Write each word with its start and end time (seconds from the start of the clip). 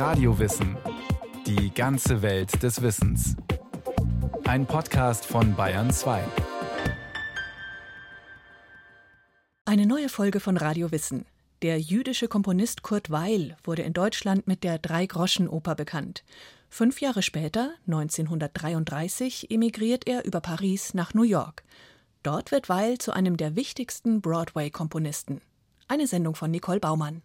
Radiowissen. 0.00 0.78
Die 1.46 1.74
ganze 1.74 2.22
Welt 2.22 2.62
des 2.62 2.80
Wissens. 2.80 3.36
Ein 4.44 4.64
Podcast 4.64 5.26
von 5.26 5.54
Bayern 5.54 5.92
2. 5.92 6.24
Eine 9.66 9.84
neue 9.84 10.08
Folge 10.08 10.40
von 10.40 10.56
Radio 10.56 10.90
Wissen. 10.90 11.26
Der 11.60 11.78
jüdische 11.78 12.28
Komponist 12.28 12.82
Kurt 12.82 13.10
Weil 13.10 13.58
wurde 13.62 13.82
in 13.82 13.92
Deutschland 13.92 14.48
mit 14.48 14.64
der 14.64 14.78
Drei-Groschen-Oper 14.78 15.74
bekannt. 15.74 16.24
Fünf 16.70 17.02
Jahre 17.02 17.20
später, 17.20 17.74
1933, 17.86 19.50
emigriert 19.50 20.06
er 20.06 20.24
über 20.24 20.40
Paris 20.40 20.94
nach 20.94 21.12
New 21.12 21.24
York. 21.24 21.62
Dort 22.22 22.52
wird 22.52 22.70
Weil 22.70 22.96
zu 22.96 23.12
einem 23.12 23.36
der 23.36 23.54
wichtigsten 23.54 24.22
Broadway-Komponisten. 24.22 25.42
Eine 25.88 26.06
Sendung 26.06 26.36
von 26.36 26.50
Nicole 26.50 26.80
Baumann. 26.80 27.20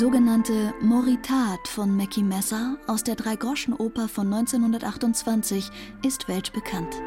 Sogenannte 0.00 0.72
Moritat 0.80 1.68
von 1.68 1.94
Mackie 1.94 2.22
Messer 2.22 2.78
aus 2.86 3.04
der 3.04 3.16
Dreigroschenoper 3.16 4.08
von 4.08 4.32
1928 4.32 5.70
ist 6.02 6.26
weltbekannt. 6.26 7.02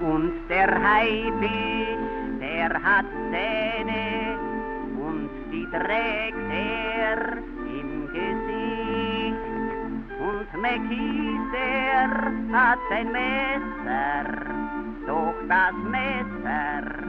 Und 0.00 0.32
der 0.48 0.70
Haibis, 0.82 1.98
der 2.40 2.72
hat 2.82 3.04
Zähne 3.30 4.38
und 5.06 5.28
die 5.52 5.66
trägt 5.66 6.50
er 6.50 7.36
im 7.78 8.08
Gesicht. 8.16 9.44
Und 10.26 10.62
Mackie, 10.62 11.40
der 11.52 12.08
hat 12.58 12.78
ein 12.90 13.12
Messer, 13.12 14.24
doch 15.06 15.34
das 15.46 15.74
Messer 15.90 17.04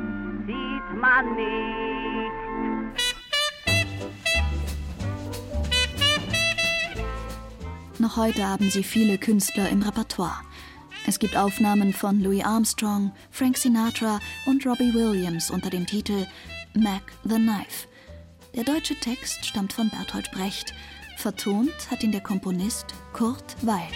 sieht 0.45 1.01
man 1.01 1.35
nicht. 1.37 2.44
Noch 8.05 8.17
heute 8.17 8.47
haben 8.47 8.69
sie 8.69 8.83
viele 8.83 9.17
Künstler 9.17 9.67
im 9.67 9.81
Repertoire. 9.81 10.43
Es 11.07 11.17
gibt 11.17 11.35
Aufnahmen 11.35 11.91
von 11.91 12.21
Louis 12.21 12.43
Armstrong, 12.43 13.11
Frank 13.31 13.57
Sinatra 13.57 14.19
und 14.45 14.63
Robbie 14.63 14.93
Williams 14.93 15.49
unter 15.49 15.71
dem 15.71 15.87
Titel 15.87 16.27
Mac 16.75 17.01
the 17.23 17.37
Knife. 17.37 17.87
Der 18.53 18.63
deutsche 18.63 18.93
Text 18.93 19.43
stammt 19.47 19.73
von 19.73 19.89
Bertolt 19.89 20.29
Brecht. 20.33 20.71
Vertont 21.17 21.73
hat 21.89 22.03
ihn 22.03 22.11
der 22.11 22.21
Komponist 22.21 22.93
Kurt 23.11 23.55
Weil. 23.63 23.89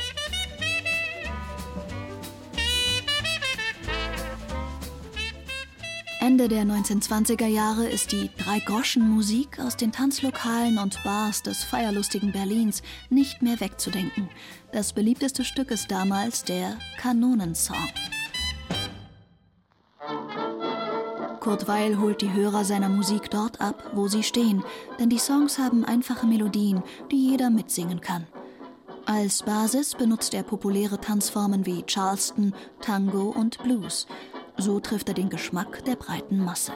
Ende 6.30 6.48
der 6.48 6.64
1920er 6.64 7.48
Jahre 7.48 7.90
ist 7.90 8.12
die 8.12 8.30
Drei-Groschen-Musik 8.38 9.60
aus 9.60 9.78
den 9.78 9.92
Tanzlokalen 9.92 10.78
und 10.78 11.04
Bars 11.04 11.42
des 11.42 11.64
feierlustigen 11.64 12.32
Berlins 12.32 12.84
nicht 13.10 13.42
mehr 13.42 13.60
wegzudenken. 13.60 14.30
Das 14.72 14.94
beliebteste 14.94 15.44
Stück 15.44 15.72
ist 15.72 15.90
damals 15.90 16.44
der 16.44 16.78
Kanonensong. 17.00 17.76
Kurt 21.40 21.68
Weil 21.68 21.98
holt 21.98 22.22
die 22.22 22.32
Hörer 22.32 22.64
seiner 22.64 22.90
Musik 22.90 23.32
dort 23.32 23.60
ab, 23.60 23.90
wo 23.96 24.08
sie 24.08 24.22
stehen, 24.22 24.64
denn 25.00 25.10
die 25.10 25.18
Songs 25.18 25.58
haben 25.58 25.84
einfache 25.84 26.28
Melodien, 26.28 26.84
die 27.12 27.32
jeder 27.32 27.50
mitsingen 27.50 28.02
kann. 28.02 28.28
Als 29.08 29.42
Basis 29.42 29.96
benutzt 29.96 30.36
er 30.36 30.44
populäre 30.44 31.02
Tanzformen 31.02 31.66
wie 31.66 31.82
Charleston, 31.88 32.54
Tango 32.82 33.30
und 33.30 33.58
Blues. 33.64 34.06
So 34.60 34.82
trifft 34.82 35.08
er 35.08 35.14
den 35.14 35.30
Geschmack 35.30 35.86
der 35.86 35.96
breiten 35.96 36.44
Masse. 36.44 36.74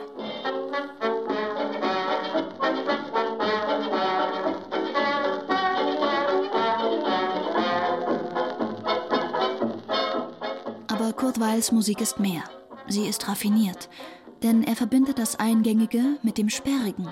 Aber 10.88 11.12
Kurt 11.12 11.42
Weils 11.42 11.74
Musik 11.74 12.00
ist 12.00 12.22
mehr. 12.22 12.44
Sie 12.88 13.06
ist 13.06 13.28
raffiniert, 13.28 13.90
denn 14.44 14.64
er 14.64 14.78
verbindet 14.78 15.20
das 15.20 15.38
Eingängige 15.38 16.18
mit 16.24 16.38
dem 16.38 16.50
Sperrigen. 16.50 17.10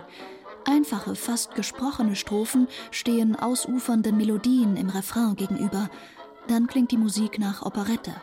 Einfache, 0.65 1.15
fast 1.15 1.53
gesprochene 1.53 2.15
Strophen 2.15 2.69
stehen 2.91 3.35
ausufernden 3.35 4.15
Melodien 4.15 4.77
im 4.77 4.87
Refrain 4.87 5.35
gegenüber. 5.35 5.89
Dann 6.47 6.67
klingt 6.67 6.91
die 6.91 6.97
Musik 6.97 7.39
nach 7.39 7.65
Operette. 7.65 8.13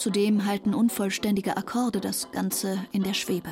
Zudem 0.00 0.46
halten 0.46 0.72
unvollständige 0.72 1.58
Akkorde 1.58 2.00
das 2.00 2.32
Ganze 2.32 2.78
in 2.90 3.02
der 3.02 3.12
Schwebe. 3.12 3.50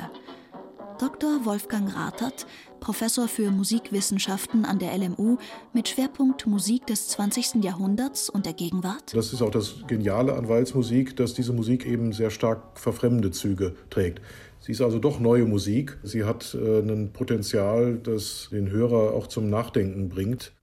Dr. 0.97 1.45
Wolfgang 1.45 1.95
Rathert, 1.95 2.47
Professor 2.79 3.27
für 3.27 3.51
Musikwissenschaften 3.51 4.65
an 4.65 4.79
der 4.79 4.97
LMU 4.97 5.37
mit 5.73 5.89
Schwerpunkt 5.89 6.47
Musik 6.47 6.87
des 6.87 7.07
20. 7.09 7.63
Jahrhunderts 7.63 8.31
und 8.31 8.47
der 8.47 8.53
Gegenwart. 8.53 9.15
Das 9.15 9.31
ist 9.31 9.43
auch 9.43 9.51
das 9.51 9.83
Geniale 9.85 10.33
an 10.33 10.49
Weils 10.49 10.73
Musik, 10.73 11.15
dass 11.15 11.35
diese 11.35 11.53
Musik 11.53 11.85
eben 11.85 12.13
sehr 12.13 12.31
stark 12.31 12.79
verfremde 12.79 13.29
Züge 13.29 13.75
trägt. 13.91 14.19
Sie 14.59 14.71
ist 14.71 14.81
also 14.81 14.97
doch 14.97 15.19
neue 15.19 15.45
Musik. 15.45 15.99
Sie 16.01 16.23
hat 16.23 16.57
äh, 16.59 16.79
ein 16.79 17.13
Potenzial, 17.13 17.99
das 17.99 18.49
den 18.51 18.71
Hörer 18.71 19.13
auch 19.13 19.27
zum 19.27 19.51
Nachdenken 19.51 20.09
bringt. 20.09 20.53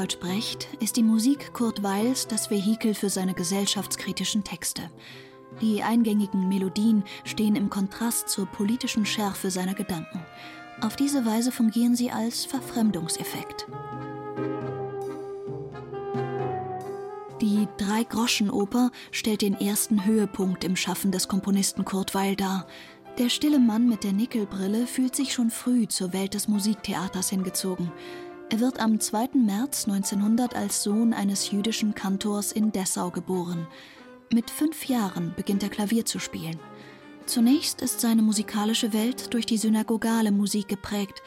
Bertolt 0.00 0.20
Brecht 0.20 0.68
ist 0.80 0.96
die 0.96 1.02
Musik 1.02 1.52
Kurt 1.52 1.82
Weils 1.82 2.26
das 2.26 2.50
Vehikel 2.50 2.94
für 2.94 3.10
seine 3.10 3.34
gesellschaftskritischen 3.34 4.42
Texte. 4.42 4.90
Die 5.60 5.82
eingängigen 5.82 6.48
Melodien 6.48 7.04
stehen 7.24 7.54
im 7.54 7.68
Kontrast 7.68 8.30
zur 8.30 8.46
politischen 8.46 9.04
Schärfe 9.04 9.50
seiner 9.50 9.74
Gedanken. 9.74 10.24
Auf 10.80 10.96
diese 10.96 11.26
Weise 11.26 11.52
fungieren 11.52 11.96
sie 11.96 12.10
als 12.10 12.46
Verfremdungseffekt. 12.46 13.68
Die 17.42 17.68
Drei-Groschen-Oper 17.76 18.92
stellt 19.10 19.42
den 19.42 19.60
ersten 19.60 20.06
Höhepunkt 20.06 20.64
im 20.64 20.76
Schaffen 20.76 21.12
des 21.12 21.28
Komponisten 21.28 21.84
Kurt 21.84 22.14
Weil 22.14 22.36
dar. 22.36 22.66
Der 23.18 23.28
stille 23.28 23.58
Mann 23.58 23.86
mit 23.86 24.02
der 24.04 24.14
Nickelbrille 24.14 24.86
fühlt 24.86 25.14
sich 25.14 25.34
schon 25.34 25.50
früh 25.50 25.86
zur 25.88 26.14
Welt 26.14 26.32
des 26.32 26.48
Musiktheaters 26.48 27.28
hingezogen. 27.28 27.92
Er 28.52 28.58
wird 28.58 28.80
am 28.80 28.98
2. 28.98 29.28
März 29.34 29.86
1900 29.86 30.56
als 30.56 30.82
Sohn 30.82 31.14
eines 31.14 31.52
jüdischen 31.52 31.94
Kantors 31.94 32.50
in 32.50 32.72
Dessau 32.72 33.12
geboren. 33.12 33.68
Mit 34.32 34.50
fünf 34.50 34.86
Jahren 34.86 35.32
beginnt 35.36 35.62
er 35.62 35.68
Klavier 35.68 36.04
zu 36.04 36.18
spielen. 36.18 36.58
Zunächst 37.26 37.80
ist 37.80 38.00
seine 38.00 38.22
musikalische 38.22 38.92
Welt 38.92 39.32
durch 39.32 39.46
die 39.46 39.56
synagogale 39.56 40.32
Musik 40.32 40.66
geprägt. 40.66 41.22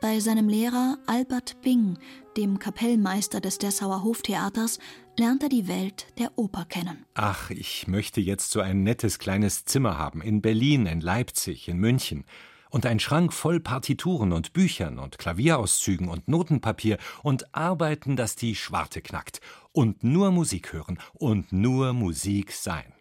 Bei 0.00 0.18
seinem 0.18 0.48
Lehrer 0.48 0.96
Albert 1.06 1.60
Bing, 1.60 1.98
dem 2.38 2.58
Kapellmeister 2.58 3.42
des 3.42 3.58
Dessauer 3.58 4.02
Hoftheaters, 4.02 4.78
lernt 5.18 5.42
er 5.42 5.50
die 5.50 5.68
Welt 5.68 6.06
der 6.18 6.32
Oper 6.36 6.64
kennen. 6.64 7.04
Ach, 7.12 7.50
ich 7.50 7.86
möchte 7.86 8.22
jetzt 8.22 8.50
so 8.50 8.60
ein 8.60 8.82
nettes 8.82 9.18
kleines 9.18 9.66
Zimmer 9.66 9.98
haben. 9.98 10.22
In 10.22 10.40
Berlin, 10.40 10.86
in 10.86 11.02
Leipzig, 11.02 11.68
in 11.68 11.76
München 11.76 12.24
und 12.72 12.86
ein 12.86 12.98
Schrank 12.98 13.32
voll 13.32 13.60
Partituren 13.60 14.32
und 14.32 14.54
Büchern 14.54 14.98
und 14.98 15.18
Klavierauszügen 15.18 16.08
und 16.08 16.26
Notenpapier 16.26 16.98
und 17.22 17.54
arbeiten, 17.54 18.16
dass 18.16 18.34
die 18.34 18.56
Schwarte 18.56 19.02
knackt 19.02 19.40
und 19.72 20.02
nur 20.02 20.32
Musik 20.32 20.72
hören 20.72 20.98
und 21.12 21.52
nur 21.52 21.92
Musik 21.92 22.50
sein. 22.50 22.92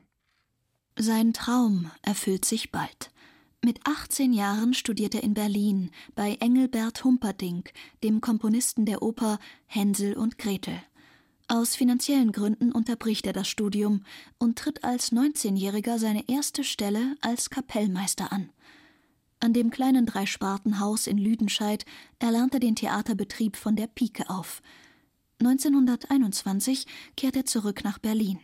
Sein 1.00 1.34
Traum 1.34 1.90
erfüllt 2.02 2.44
sich 2.44 2.72
bald. 2.72 3.12
Mit 3.64 3.80
18 3.86 4.34
Jahren 4.34 4.74
studiert 4.74 5.16
er 5.16 5.24
in 5.24 5.34
Berlin 5.34 5.92
bei 6.16 6.36
Engelbert 6.42 7.04
Humperdinck, 7.06 7.72
dem 8.04 8.20
Komponisten 8.20 8.86
der 8.86 9.02
Oper 9.02 9.40
Hänsel 9.68 10.18
und 10.18 10.38
Gretel. 10.38 10.82
Aus 11.48 11.76
finanziellen 11.76 12.32
Gründen 12.32 12.72
unterbricht 12.72 13.26
er 13.26 13.34
das 13.34 13.48
Studium 13.48 14.04
und 14.38 14.58
tritt 14.58 14.84
als 14.84 15.12
19-Jähriger 15.12 15.98
seine 15.98 16.28
erste 16.28 16.64
Stelle 16.64 17.16
als 17.22 17.50
Kapellmeister 17.50 18.32
an. 18.34 18.50
An 19.44 19.54
dem 19.54 19.72
kleinen 19.72 20.06
Dreispartenhaus 20.06 21.08
in 21.08 21.18
Lüdenscheid 21.18 21.84
erlernt 22.20 22.54
er 22.54 22.60
den 22.60 22.76
Theaterbetrieb 22.76 23.58
von 23.58 23.76
der 23.76 23.88
Pike 23.88 24.30
auf. 24.30 24.62
1921 25.40 26.86
kehrt 27.18 27.36
er 27.36 27.46
zurück 27.46 27.84
nach 27.84 27.98
Berlin. 27.98 28.40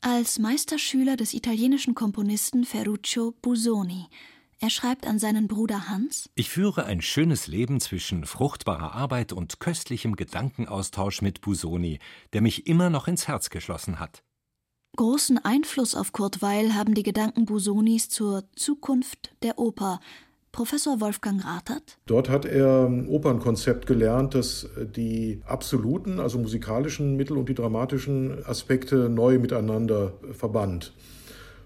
Als 0.00 0.38
Meisterschüler 0.38 1.16
des 1.16 1.34
italienischen 1.34 1.94
Komponisten 1.94 2.64
Ferruccio 2.64 3.34
Busoni. 3.42 4.06
Er 4.58 4.70
schreibt 4.70 5.06
an 5.06 5.18
seinen 5.18 5.48
Bruder 5.48 5.90
Hans 5.90 6.30
Ich 6.34 6.48
führe 6.48 6.86
ein 6.86 7.02
schönes 7.02 7.46
Leben 7.46 7.78
zwischen 7.78 8.24
fruchtbarer 8.24 8.94
Arbeit 8.94 9.34
und 9.34 9.60
köstlichem 9.60 10.16
Gedankenaustausch 10.16 11.20
mit 11.20 11.42
Busoni, 11.42 11.98
der 12.32 12.40
mich 12.40 12.66
immer 12.66 12.88
noch 12.88 13.06
ins 13.06 13.28
Herz 13.28 13.50
geschlossen 13.50 14.00
hat. 14.00 14.22
Großen 14.96 15.38
Einfluss 15.42 15.94
auf 15.94 16.12
Kurt 16.12 16.42
Weil 16.42 16.74
haben 16.74 16.92
die 16.92 17.02
Gedanken 17.02 17.46
Busonis 17.46 18.10
zur 18.10 18.44
Zukunft 18.54 19.34
der 19.42 19.58
Oper. 19.58 20.00
Professor 20.52 21.00
Wolfgang 21.00 21.42
Rathert? 21.42 21.96
Dort 22.04 22.28
hat 22.28 22.44
er 22.44 22.88
ein 22.88 23.08
Opernkonzept 23.08 23.86
gelernt, 23.86 24.34
das 24.34 24.68
die 24.94 25.40
absoluten, 25.46 26.20
also 26.20 26.38
musikalischen 26.38 27.16
Mittel 27.16 27.38
und 27.38 27.48
die 27.48 27.54
dramatischen 27.54 28.44
Aspekte 28.44 29.08
neu 29.08 29.38
miteinander 29.38 30.12
verband. 30.32 30.92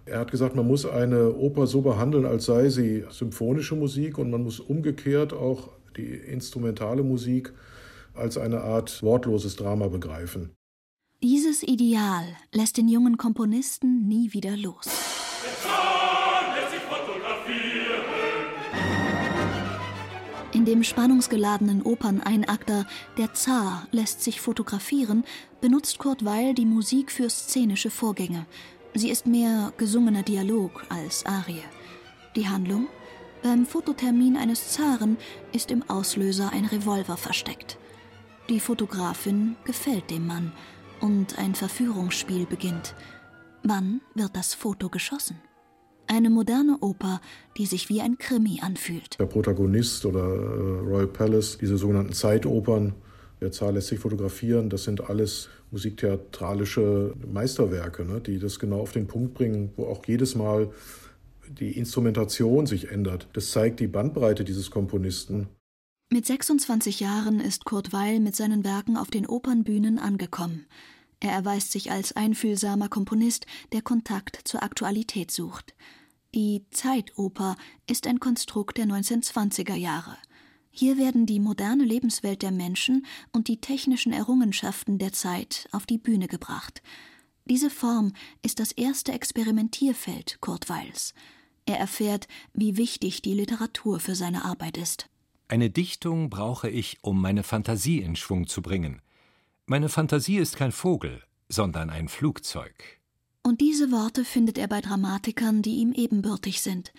Er 0.05 0.21
hat 0.21 0.31
gesagt, 0.31 0.55
man 0.55 0.69
muss 0.69 0.87
eine 0.87 1.35
Oper 1.35 1.67
so 1.67 1.83
behandeln, 1.83 2.27
als 2.27 2.45
sei 2.45 2.69
sie 2.69 3.05
symphonische 3.11 3.75
Musik 3.75 4.19
und 4.19 4.31
man 4.31 4.45
muss 4.45 4.61
umgekehrt 4.61 5.33
auch 5.33 5.71
die 5.97 6.15
instrumentale 6.15 7.03
Musik 7.03 7.53
als 8.15 8.39
eine 8.39 8.61
Art 8.61 9.03
wortloses 9.03 9.57
Drama 9.57 9.89
begreifen. 9.89 10.56
Dieses 11.29 11.65
Ideal 11.65 12.25
lässt 12.53 12.77
den 12.77 12.87
jungen 12.87 13.17
Komponisten 13.17 14.07
nie 14.07 14.33
wieder 14.33 14.57
los. 14.57 14.87
In 20.53 20.65
dem 20.65 20.85
spannungsgeladenen 20.85 21.83
Operneinakter 21.83 22.87
Der 23.19 23.35
Zar 23.35 23.89
lässt 23.91 24.23
sich 24.23 24.41
fotografieren, 24.41 25.25
benutzt 25.61 25.99
Kurt 25.99 26.25
Weil 26.25 26.55
die 26.55 26.65
Musik 26.65 27.11
für 27.11 27.29
szenische 27.29 27.91
Vorgänge. 27.91 28.47
Sie 28.95 29.11
ist 29.11 29.27
mehr 29.27 29.73
gesungener 29.79 30.23
Dialog 30.23 30.87
als 30.91 31.27
Arie. 31.27 31.65
Die 32.37 32.49
Handlung? 32.49 32.87
Beim 33.43 33.67
Fototermin 33.67 34.37
eines 34.37 34.71
Zaren 34.71 35.17
ist 35.53 35.73
im 35.73 35.83
Auslöser 35.91 36.53
ein 36.53 36.67
Revolver 36.67 37.17
versteckt. 37.17 37.79
Die 38.49 38.61
Fotografin 38.61 39.57
gefällt 39.65 40.09
dem 40.09 40.29
Mann 40.29 40.53
und 41.01 41.39
ein 41.39 41.55
Verführungsspiel 41.55 42.47
beginnt. 42.47 42.95
Wann 43.63 44.01
wird 44.15 44.37
das 44.37 44.55
Foto 44.55 44.89
geschossen? 44.89 45.37
Eine 46.09 46.31
moderne 46.31 46.79
Oper, 46.81 47.21
die 47.57 47.67
sich 47.67 47.89
wie 47.89 48.01
ein 48.01 48.19
Krimi 48.19 48.61
anfühlt. 48.63 49.19
Der 49.19 49.27
Protagonist 49.27 50.07
oder 50.07 50.21
äh, 50.21 50.81
Royal 50.89 51.09
Palace, 51.09 51.59
diese 51.59 51.77
sogenannten 51.77 52.13
Zeitopern, 52.13 52.95
lässt 53.41 53.89
sich 53.89 53.99
fotografieren, 53.99 54.71
das 54.71 54.85
sind 54.85 55.11
alles 55.11 55.49
musiktheatralische 55.71 57.15
Meisterwerke, 57.27 58.05
ne, 58.05 58.21
die 58.21 58.39
das 58.39 58.59
genau 58.59 58.81
auf 58.81 58.93
den 58.93 59.07
Punkt 59.07 59.35
bringen, 59.35 59.73
wo 59.77 59.87
auch 59.87 60.07
jedes 60.07 60.35
Mal 60.35 60.71
die 61.49 61.77
Instrumentation 61.77 62.67
sich 62.67 62.91
ändert. 62.91 63.29
Das 63.33 63.51
zeigt 63.51 63.81
die 63.81 63.87
Bandbreite 63.87 64.45
dieses 64.45 64.71
Komponisten. 64.71 65.49
Mit 66.09 66.25
26 66.25 67.01
Jahren 67.01 67.41
ist 67.41 67.65
Kurt 67.65 67.93
Weil 67.93 68.21
mit 68.21 68.37
seinen 68.37 68.65
Werken 68.65 68.97
auf 68.97 69.11
den 69.11 69.27
Opernbühnen 69.27 69.99
angekommen. 69.99 70.67
Er 71.19 71.33
erweist 71.33 71.73
sich 71.73 71.91
als 71.91 72.15
einfühlsamer 72.15 72.89
Komponist, 72.89 73.45
der 73.73 73.83
Kontakt 73.83 74.41
zur 74.45 74.63
Aktualität 74.63 75.33
sucht. 75.33 75.75
Die 76.33 76.65
Zeitoper 76.71 77.57
ist 77.89 78.07
ein 78.07 78.21
Konstrukt 78.21 78.79
der 78.79 78.87
1920er 78.87 79.75
Jahre. 79.75 80.17
Hier 80.71 80.97
werden 80.97 81.27
die 81.27 81.41
moderne 81.41 81.83
Lebenswelt 81.83 82.43
der 82.43 82.53
Menschen 82.53 83.05
und 83.33 83.49
die 83.49 83.61
technischen 83.61 84.13
Errungenschaften 84.13 84.99
der 84.99 85.13
Zeit 85.13 85.69
auf 85.73 85.87
die 85.87 85.99
Bühne 85.99 86.29
gebracht. 86.29 86.83
Diese 87.47 87.71
Form 87.71 88.13
ist 88.43 88.61
das 88.61 88.71
erste 88.71 89.11
Experimentierfeld 89.11 90.41
Kurt 90.41 90.69
Weils. 90.69 91.15
Er 91.65 91.81
erfährt, 91.81 92.29
wie 92.53 92.77
wichtig 92.77 93.23
die 93.23 93.35
Literatur 93.35 93.99
für 93.99 94.15
seine 94.15 94.45
Arbeit 94.45 94.77
ist. 94.77 95.09
Eine 95.49 95.71
Dichtung 95.71 96.29
brauche 96.29 96.69
ich, 96.69 96.99
um 97.03 97.21
meine 97.21 97.45
Fantasie 97.45 98.01
in 98.01 98.17
Schwung 98.17 98.49
zu 98.49 98.63
bringen. 98.63 99.01
Meine 99.67 99.89
Fantasie 99.89 100.39
ist 100.39 100.57
kein 100.57 100.73
Vogel, 100.73 101.23
sondern 101.49 101.89
ein 101.89 102.09
Flugzeug. 102.09 102.75
Und 103.45 103.61
diese 103.61 103.93
Worte 103.93 104.25
findet 104.25 104.59
er 104.59 104.67
bei 104.67 104.81
Dramatikern, 104.81 105.63
die 105.63 105.77
ihm 105.77 105.93
ebenbürtig 105.93 106.63
sind. 106.63 106.93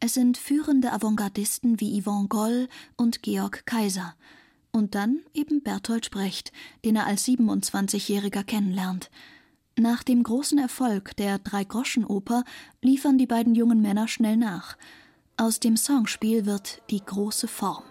Es 0.00 0.12
sind 0.12 0.36
führende 0.36 0.92
Avantgardisten 0.92 1.80
wie 1.80 1.98
Yvonne 1.98 2.28
Goll 2.28 2.68
und 2.96 3.22
Georg 3.22 3.64
Kaiser. 3.64 4.14
Und 4.70 4.94
dann 4.94 5.20
eben 5.32 5.62
Bertolt 5.62 6.10
Brecht, 6.10 6.52
den 6.84 6.96
er 6.96 7.06
als 7.06 7.26
27-Jähriger 7.26 8.44
kennenlernt. 8.44 9.10
Nach 9.78 10.02
dem 10.02 10.22
großen 10.22 10.58
Erfolg 10.58 11.16
der 11.16 11.38
Drei-Groschen-Oper 11.38 12.44
liefern 12.82 13.16
die 13.16 13.26
beiden 13.26 13.54
jungen 13.54 13.80
Männer 13.80 14.08
schnell 14.08 14.36
nach. 14.36 14.76
Aus 15.38 15.58
dem 15.58 15.76
Songspiel 15.76 16.44
wird 16.44 16.82
die 16.90 17.04
große 17.04 17.48
Form. 17.48 17.82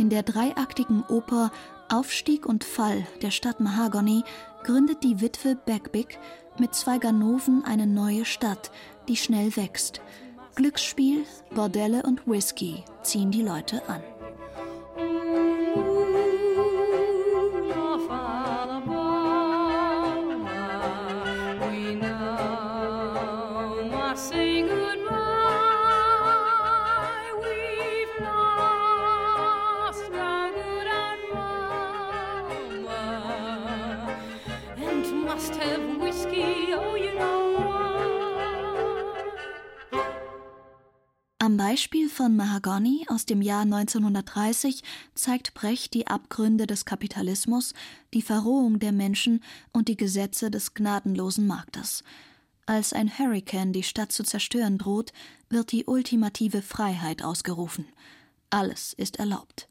In 0.00 0.08
der 0.08 0.22
dreiaktigen 0.22 1.04
Oper 1.10 1.52
Aufstieg 1.90 2.46
und 2.46 2.64
Fall 2.64 3.06
der 3.20 3.30
Stadt 3.30 3.60
Mahagony 3.60 4.24
gründet 4.62 5.04
die 5.04 5.20
Witwe 5.20 5.56
Beckbick 5.56 6.18
mit 6.58 6.74
zwei 6.74 6.96
Ganoven 6.96 7.66
eine 7.66 7.86
neue 7.86 8.24
Stadt, 8.24 8.70
die 9.08 9.16
schnell 9.16 9.54
wächst. 9.56 10.00
Glücksspiel, 10.54 11.26
Bordelle 11.54 12.02
und 12.04 12.26
Whisky 12.26 12.82
ziehen 13.02 13.30
die 13.30 13.42
Leute 13.42 13.86
an. 13.90 14.00
Beispiel 41.60 42.08
von 42.08 42.36
Mahagony 42.36 43.04
aus 43.08 43.26
dem 43.26 43.42
Jahr 43.42 43.64
1930 43.64 44.82
zeigt 45.14 45.52
Brecht 45.52 45.92
die 45.92 46.06
Abgründe 46.06 46.66
des 46.66 46.86
Kapitalismus, 46.86 47.74
die 48.14 48.22
Verrohung 48.22 48.78
der 48.78 48.92
Menschen 48.92 49.44
und 49.70 49.88
die 49.88 49.96
Gesetze 49.98 50.50
des 50.50 50.72
gnadenlosen 50.72 51.46
Marktes. 51.46 52.02
Als 52.64 52.94
ein 52.94 53.10
Hurrikan 53.10 53.74
die 53.74 53.82
Stadt 53.82 54.10
zu 54.10 54.22
zerstören 54.24 54.78
droht, 54.78 55.12
wird 55.50 55.70
die 55.72 55.84
ultimative 55.84 56.62
Freiheit 56.62 57.22
ausgerufen. 57.22 57.84
Alles 58.48 58.94
ist 58.94 59.18
erlaubt, 59.18 59.68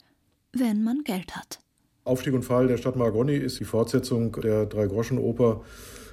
wenn 0.53 0.83
man 0.83 1.03
Geld 1.03 1.35
hat. 1.35 1.57
Aufstieg 2.03 2.35
und 2.35 2.43
Fall 2.43 2.67
der 2.67 2.77
Stadt 2.77 2.97
Mahagony 2.97 3.35
ist 3.35 3.59
die 3.59 3.65
Fortsetzung 3.65 4.31
der 4.33 4.67
Drei-Groschen-Oper 4.67 5.63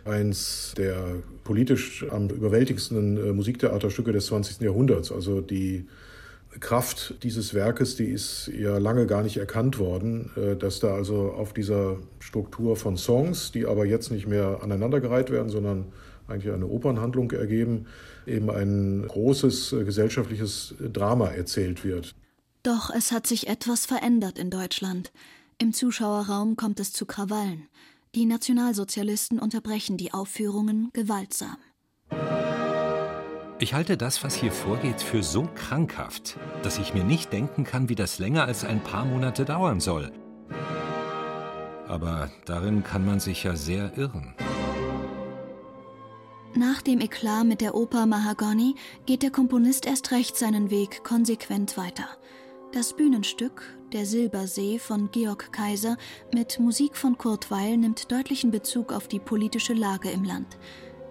eins 0.06 0.74
der 0.76 1.22
politisch 1.44 2.06
am 2.10 2.28
überwältigendsten 2.28 3.16
äh, 3.16 3.32
Musiktheaterstücke 3.32 4.12
des 4.12 4.26
20. 4.26 4.60
Jahrhunderts. 4.60 5.12
Also 5.12 5.40
die 5.40 5.86
Kraft 6.60 7.22
dieses 7.22 7.54
Werkes, 7.54 7.96
die 7.96 8.06
ist 8.06 8.50
ja 8.56 8.78
lange 8.78 9.06
gar 9.06 9.22
nicht 9.22 9.36
erkannt 9.36 9.78
worden, 9.78 10.30
äh, 10.36 10.56
dass 10.56 10.80
da 10.80 10.94
also 10.94 11.32
auf 11.32 11.52
dieser 11.52 11.98
Struktur 12.18 12.76
von 12.76 12.96
Songs, 12.96 13.52
die 13.52 13.66
aber 13.66 13.84
jetzt 13.84 14.10
nicht 14.10 14.26
mehr 14.26 14.60
aneinandergereiht 14.62 15.30
werden, 15.30 15.48
sondern 15.48 15.86
eigentlich 16.28 16.52
eine 16.52 16.66
Opernhandlung 16.66 17.30
ergeben, 17.30 17.86
eben 18.26 18.50
ein 18.50 19.06
großes 19.06 19.72
äh, 19.72 19.84
gesellschaftliches 19.84 20.74
Drama 20.80 21.28
erzählt 21.28 21.84
wird. 21.84 22.14
Doch 22.62 22.90
es 22.90 23.12
hat 23.12 23.26
sich 23.26 23.48
etwas 23.48 23.86
verändert 23.86 24.38
in 24.38 24.50
Deutschland. 24.50 25.12
Im 25.58 25.72
Zuschauerraum 25.72 26.56
kommt 26.56 26.80
es 26.80 26.92
zu 26.92 27.06
Krawallen. 27.06 27.68
Die 28.16 28.24
Nationalsozialisten 28.24 29.38
unterbrechen 29.38 29.98
die 29.98 30.14
Aufführungen 30.14 30.88
gewaltsam. 30.94 31.58
Ich 33.58 33.74
halte 33.74 33.98
das, 33.98 34.24
was 34.24 34.34
hier 34.34 34.52
vorgeht, 34.52 35.02
für 35.02 35.22
so 35.22 35.46
krankhaft, 35.54 36.38
dass 36.62 36.78
ich 36.78 36.94
mir 36.94 37.04
nicht 37.04 37.30
denken 37.30 37.64
kann, 37.64 37.90
wie 37.90 37.94
das 37.94 38.18
länger 38.18 38.44
als 38.46 38.64
ein 38.64 38.82
paar 38.82 39.04
Monate 39.04 39.44
dauern 39.44 39.80
soll. 39.80 40.12
Aber 41.86 42.30
darin 42.46 42.82
kann 42.82 43.04
man 43.04 43.20
sich 43.20 43.44
ja 43.44 43.54
sehr 43.54 43.98
irren. 43.98 44.34
Nach 46.54 46.80
dem 46.80 47.02
Eklat 47.02 47.44
mit 47.44 47.60
der 47.60 47.74
Oper 47.74 48.06
Mahagony 48.06 48.76
geht 49.04 49.22
der 49.22 49.30
Komponist 49.30 49.84
erst 49.84 50.10
recht 50.10 50.38
seinen 50.38 50.70
Weg 50.70 51.04
konsequent 51.04 51.76
weiter. 51.76 52.08
Das 52.72 52.94
Bühnenstück 52.94 53.62
Der 53.92 54.04
Silbersee 54.04 54.78
von 54.78 55.10
Georg 55.10 55.52
Kaiser 55.52 55.96
mit 56.34 56.58
Musik 56.58 56.96
von 56.96 57.16
Kurt 57.16 57.50
Weil 57.50 57.76
nimmt 57.76 58.10
deutlichen 58.10 58.50
Bezug 58.50 58.92
auf 58.92 59.08
die 59.08 59.20
politische 59.20 59.72
Lage 59.72 60.10
im 60.10 60.24
Land. 60.24 60.58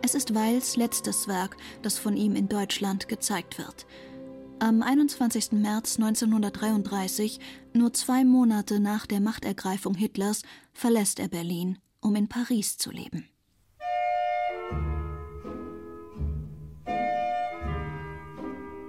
Es 0.04 0.14
ist 0.14 0.36
Weils 0.36 0.76
letztes 0.76 1.28
Werk, 1.28 1.58
das 1.82 1.98
von 1.98 2.16
ihm 2.16 2.36
in 2.36 2.50
Deutschland 2.50 3.08
gezeigt 3.08 3.58
wird. 3.58 3.88
Am 4.60 4.84
21. 4.84 5.54
März 5.54 5.98
1933, 5.98 7.40
nur 7.74 7.94
zwei 7.94 8.24
Monate 8.24 8.80
nach 8.80 9.08
der 9.08 9.22
Machtergreifung 9.22 9.96
Hitlers, 9.96 10.44
verlässt 10.74 11.20
er 11.20 11.30
Berlin, 11.30 11.80
um 12.02 12.16
in 12.16 12.28
Paris 12.28 12.78
zu 12.78 12.92
leben. 12.92 13.28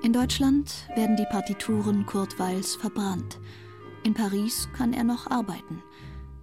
In 0.07 0.13
Deutschland 0.13 0.89
werden 0.95 1.17
die 1.17 1.25
Partituren 1.25 2.07
Kurt 2.07 2.39
Weils 2.39 2.77
verbrannt. 2.77 3.41
In 4.05 4.15
Paris 4.15 4.69
kann 4.73 4.93
er 4.93 5.03
noch 5.03 5.29
arbeiten. 5.29 5.83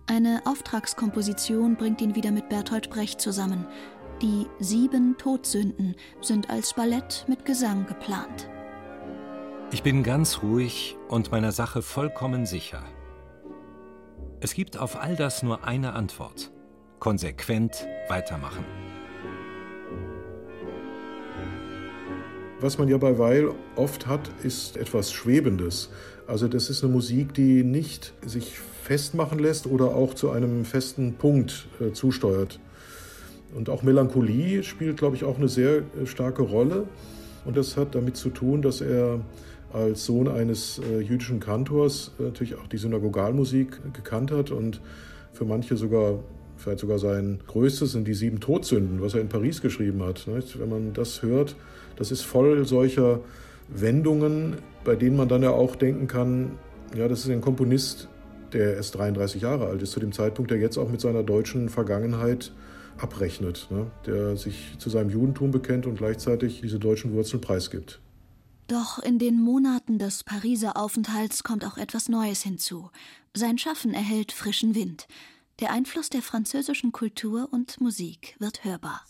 Eine 0.06 0.42
Auftragskomposition 0.44 1.78
bringt 1.78 2.02
ihn 2.02 2.14
wieder 2.14 2.32
mit 2.32 2.50
Bertolt 2.50 2.90
Brecht 2.90 3.22
zusammen. 3.22 3.66
Die 4.22 4.48
sieben 4.60 5.18
Todsünden 5.18 5.96
sind 6.20 6.50
als 6.50 6.74
Ballett 6.74 7.24
mit 7.30 7.46
Gesang 7.46 7.86
geplant. 7.86 8.50
Ich 9.72 9.82
bin 9.82 10.04
ganz 10.04 10.44
ruhig 10.44 10.98
und 11.08 11.32
meiner 11.32 11.54
Sache 11.54 11.82
vollkommen 11.82 12.46
sicher. 12.46 12.84
Es 14.42 14.56
gibt 14.56 14.78
auf 14.78 14.98
all 15.02 15.16
das 15.16 15.42
nur 15.42 15.64
eine 15.64 15.94
Antwort. 15.94 16.52
Konsequent 17.00 17.88
weitermachen. 18.10 18.83
Was 22.64 22.78
man 22.78 22.88
ja 22.88 22.98
bei 22.98 23.20
Weil 23.20 23.50
oft 23.76 24.08
hat, 24.08 24.32
ist 24.42 24.78
etwas 24.78 25.12
Schwebendes. 25.12 25.90
Also 26.28 26.48
das 26.48 26.70
ist 26.70 26.82
eine 26.82 26.94
Musik, 26.94 27.34
die 27.34 27.62
nicht 27.62 28.14
sich 28.26 28.58
festmachen 28.58 29.38
lässt 29.38 29.68
oder 29.68 29.88
auch 29.88 30.14
zu 30.14 30.30
einem 30.30 30.64
festen 30.64 31.16
Punkt 31.16 31.68
äh, 31.82 31.92
zusteuert. 31.92 32.62
Und 33.54 33.70
auch 33.70 33.84
Melancholie 33.84 34.64
spielt, 34.64 34.96
glaube 34.96 35.18
ich, 35.18 35.26
auch 35.26 35.38
eine 35.38 35.50
sehr 35.50 35.80
äh, 35.80 36.06
starke 36.06 36.42
Rolle. 36.42 36.86
Und 37.44 37.58
das 37.58 37.76
hat 37.76 37.96
damit 37.96 38.16
zu 38.16 38.30
tun, 38.30 38.62
dass 38.62 38.80
er 38.80 39.20
als 39.74 40.06
Sohn 40.06 40.30
eines 40.30 40.80
äh, 40.80 41.02
jüdischen 41.02 41.42
Kantors 41.42 42.14
äh, 42.18 42.24
natürlich 42.24 42.56
auch 42.56 42.68
die 42.68 42.78
Synagogalmusik 42.78 43.94
gekannt 43.94 44.32
hat 44.32 44.52
und 44.52 44.80
für 45.34 45.44
manche 45.44 45.76
sogar, 45.76 46.20
vielleicht 46.56 46.80
sogar 46.80 46.98
sein 46.98 47.42
größtes 47.46 47.92
sind 47.92 48.08
die 48.08 48.14
sieben 48.14 48.40
Todsünden, 48.40 49.02
was 49.02 49.16
er 49.16 49.20
in 49.20 49.28
Paris 49.28 49.62
geschrieben 49.62 50.02
hat. 50.02 50.28
Nicht? 50.28 50.58
Wenn 50.58 50.70
man 50.70 50.94
das 50.94 51.24
hört, 51.24 51.58
das 51.96 52.12
ist 52.12 52.22
voll 52.22 52.66
solcher 52.66 53.20
Wendungen, 53.70 54.58
bei 54.84 54.96
denen 54.96 55.16
man 55.16 55.28
dann 55.28 55.44
ja 55.44 55.52
auch 55.52 55.76
denken 55.76 56.08
kann, 56.08 56.58
ja, 56.96 57.08
das 57.08 57.26
ist 57.26 57.30
ein 57.30 57.42
Komponist, 57.42 58.08
der 58.52 58.76
erst 58.76 58.96
33 58.96 59.42
Jahre 59.42 59.68
alt 59.68 59.82
ist, 59.82 59.92
zu 59.92 60.00
dem 60.00 60.12
Zeitpunkt, 60.12 60.52
der 60.52 60.60
jetzt 60.60 60.78
auch 60.78 60.90
mit 60.90 61.02
seiner 61.02 61.24
deutschen 61.24 61.70
Vergangenheit 61.70 62.52
abrechnet, 62.98 63.68
ne? 63.72 63.90
der 64.06 64.38
sich 64.38 64.76
zu 64.78 64.90
seinem 64.90 65.10
Judentum 65.10 65.52
bekennt 65.52 65.88
und 65.88 65.98
gleichzeitig 65.98 66.62
diese 66.62 66.80
deutschen 66.80 67.14
Wurzeln 67.14 67.42
preisgibt. 67.42 68.00
Doch 68.68 69.00
in 69.00 69.20
den 69.20 69.42
Monaten 69.42 70.00
des 70.00 70.24
Pariser 70.24 70.78
Aufenthalts 70.78 71.44
kommt 71.44 71.66
auch 71.66 71.78
etwas 71.78 72.08
Neues 72.08 72.44
hinzu. 72.44 72.90
Sein 73.34 73.58
Schaffen 73.58 73.94
erhält 73.94 74.32
frischen 74.32 74.76
Wind. 74.76 75.08
Der 75.60 75.72
Einfluss 75.72 76.10
der 76.10 76.22
französischen 76.22 76.92
Kultur 76.92 77.50
und 77.52 77.82
Musik 77.82 78.36
wird 78.40 78.64
hörbar. 78.64 79.02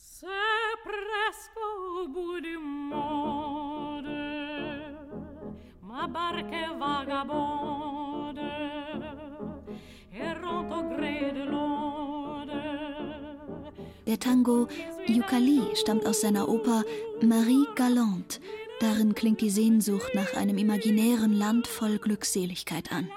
Der 14.05 14.19
Tango 14.19 14.67
Yukali 15.07 15.61
stammt 15.75 16.05
aus 16.05 16.21
seiner 16.21 16.47
Oper 16.47 16.83
Marie 17.21 17.65
Galante 17.75 18.39
Darin 18.83 19.15
klingt 19.15 19.39
die 19.39 19.49
Sehnsucht 19.49 20.13
nach 20.13 20.33
einem 20.33 20.57
imaginären 20.57 21.31
Land 21.31 21.67
voll 21.67 21.99
Glückseligkeit 21.99 22.91
an. 22.91 23.09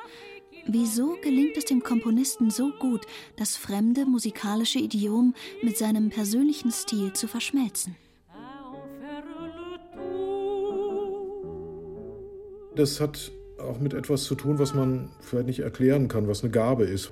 Wieso 0.65 1.17
gelingt 1.23 1.57
es 1.57 1.65
dem 1.65 1.83
Komponisten 1.83 2.51
so 2.51 2.71
gut, 2.71 3.05
das 3.37 3.57
fremde 3.57 4.07
musikalische 4.07 4.79
Idiom 4.79 5.35
mit 5.63 5.77
seinem 5.77 6.11
persönlichen 6.11 6.71
Stil 6.71 7.15
zu 7.15 7.27
verschmelzen? 7.27 7.97
Das 12.77 13.01
hat 13.01 13.33
auch 13.59 13.81
mit 13.81 13.95
etwas 13.95 14.25
zu 14.25 14.35
tun, 14.35 14.59
was 14.59 14.75
man 14.75 15.09
vielleicht 15.21 15.47
nicht 15.47 15.61
erklären 15.61 16.09
kann, 16.09 16.29
was 16.29 16.43
eine 16.43 16.53
Gabe 16.53 16.85
ist. 16.85 17.11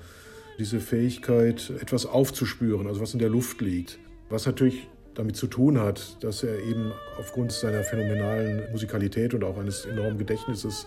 Diese 0.58 0.78
Fähigkeit, 0.78 1.72
etwas 1.80 2.06
aufzuspüren, 2.06 2.86
also 2.86 3.00
was 3.00 3.14
in 3.14 3.18
der 3.18 3.30
Luft 3.30 3.60
liegt. 3.60 3.98
Was 4.28 4.46
natürlich 4.46 4.86
damit 5.14 5.36
zu 5.36 5.46
tun 5.46 5.80
hat, 5.80 6.22
dass 6.22 6.42
er 6.42 6.58
eben 6.58 6.92
aufgrund 7.18 7.52
seiner 7.52 7.82
phänomenalen 7.82 8.70
Musikalität 8.72 9.32
und 9.32 9.42
auch 9.42 9.56
eines 9.56 9.86
enormen 9.86 10.18
Gedächtnisses 10.18 10.86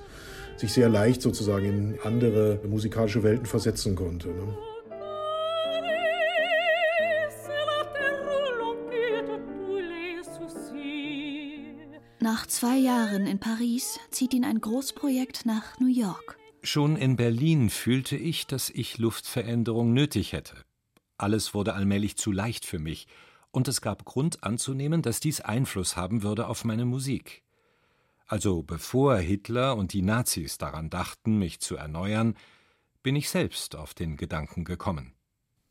sich 0.57 0.71
sehr 0.73 0.89
leicht 0.89 1.21
sozusagen 1.21 1.65
in 1.65 1.99
andere 2.03 2.59
musikalische 2.67 3.23
Welten 3.23 3.45
versetzen 3.45 3.95
konnte. 3.95 4.29
Ne? 4.29 4.57
Nach 12.37 12.45
zwei 12.45 12.77
Jahren 12.77 13.25
in 13.25 13.39
Paris 13.39 13.99
zieht 14.11 14.31
ihn 14.31 14.45
ein 14.45 14.61
Großprojekt 14.61 15.47
nach 15.47 15.79
New 15.79 15.87
York. 15.87 16.37
Schon 16.61 16.95
in 16.95 17.15
Berlin 17.15 17.71
fühlte 17.71 18.15
ich, 18.15 18.45
dass 18.45 18.69
ich 18.69 18.99
Luftveränderung 18.99 19.91
nötig 19.91 20.33
hätte. 20.33 20.53
Alles 21.17 21.55
wurde 21.55 21.73
allmählich 21.73 22.15
zu 22.15 22.31
leicht 22.31 22.63
für 22.63 22.77
mich 22.77 23.07
und 23.49 23.67
es 23.67 23.81
gab 23.81 24.05
Grund 24.05 24.43
anzunehmen, 24.43 25.01
dass 25.01 25.19
dies 25.19 25.41
Einfluss 25.41 25.97
haben 25.97 26.21
würde 26.21 26.45
auf 26.45 26.63
meine 26.63 26.85
Musik. 26.85 27.41
Also 28.27 28.61
bevor 28.61 29.17
Hitler 29.17 29.75
und 29.75 29.91
die 29.91 30.03
Nazis 30.03 30.59
daran 30.59 30.91
dachten, 30.91 31.39
mich 31.39 31.59
zu 31.59 31.75
erneuern, 31.75 32.35
bin 33.01 33.15
ich 33.15 33.31
selbst 33.31 33.75
auf 33.75 33.95
den 33.95 34.15
Gedanken 34.15 34.63
gekommen. 34.63 35.15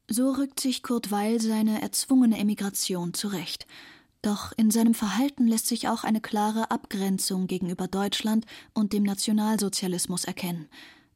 So 0.08 0.32
rückt 0.32 0.58
sich 0.58 0.82
Kurt 0.82 1.12
Weil 1.12 1.40
seine 1.40 1.80
erzwungene 1.80 2.38
Emigration 2.38 3.14
zurecht. 3.14 3.68
Doch 4.26 4.50
in 4.56 4.73
seinem 4.73 4.92
Verhalten 4.92 5.47
lässt 5.47 5.68
sich 5.68 5.87
auch 5.87 6.02
eine 6.02 6.21
klare 6.21 6.73
Abgrenzung 6.73 7.47
gegenüber 7.47 7.87
Deutschland 7.87 8.45
und 8.75 8.92
dem 8.92 9.04
Nationalsozialismus 9.04 10.25
erkennen. 10.25 10.66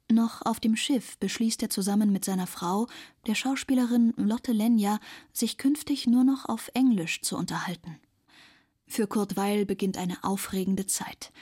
Noch 0.09 0.47
auf 0.47 0.61
dem 0.61 0.76
Schiff 0.76 1.19
beschließt 1.19 1.61
er 1.64 1.71
zusammen 1.71 2.12
mit 2.12 2.25
seiner 2.25 2.47
Frau, 2.47 2.87
der 3.26 3.35
Schauspielerin 3.35 4.14
Lotte 4.17 4.52
Lenja, 4.52 5.00
sich 5.33 5.59
künftig 5.59 6.07
nur 6.07 6.23
noch 6.23 6.49
auf 6.49 6.71
Englisch 6.75 7.21
zu 7.23 7.37
unterhalten. 7.37 7.97
Für 8.87 9.09
Kurt 9.09 9.37
Weil 9.37 9.67
beginnt 9.67 9.99
eine 9.99 10.23
aufregende 10.23 10.87
Zeit. 10.87 11.33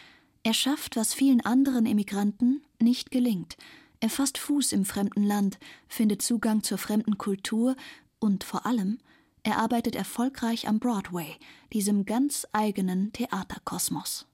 Er 0.44 0.54
schafft, 0.54 0.96
was 0.96 1.12
vielen 1.12 1.42
anderen 1.42 1.84
Emigranten 1.84 2.62
nicht 2.80 3.10
gelingt. 3.10 3.58
Er 4.00 4.08
fasst 4.08 4.38
Fuß 4.38 4.72
im 4.72 4.86
fremden 4.86 5.22
Land, 5.22 5.58
findet 5.86 6.22
Zugang 6.22 6.62
zur 6.62 6.78
fremden 6.78 7.18
Kultur 7.18 7.76
und 8.20 8.42
vor 8.42 8.64
allem, 8.64 9.00
er 9.42 9.58
arbeitet 9.58 9.94
erfolgreich 9.94 10.68
am 10.68 10.78
Broadway, 10.78 11.36
diesem 11.72 12.04
ganz 12.04 12.46
eigenen 12.52 13.12
Theaterkosmos. 13.12 14.26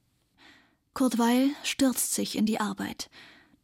Kurt 0.94 1.18
Weil 1.18 1.50
stürzt 1.62 2.14
sich 2.14 2.36
in 2.36 2.46
die 2.46 2.60
Arbeit. 2.60 3.10